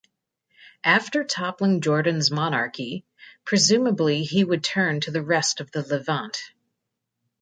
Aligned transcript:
After 0.83 1.23
toppling 1.23 1.79
Jordan's 1.81 2.31
monarchy, 2.31 3.05
presumably 3.45 4.23
he 4.23 4.43
would 4.43 4.63
turn 4.63 4.99
to 5.01 5.11
the 5.11 5.21
rest 5.21 5.61
of 5.61 5.69
the 5.69 5.85
Levant. 5.87 6.41